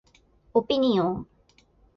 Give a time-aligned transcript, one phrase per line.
[0.55, 1.27] オピニオン